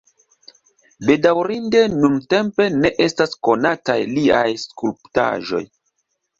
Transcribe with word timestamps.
Bedaŭrinde 1.09 1.83
nuntempe 1.97 2.67
ne 2.79 2.93
estas 3.07 3.37
konataj 3.51 3.99
liaj 4.17 4.47
skulptaĵoj. 4.67 5.65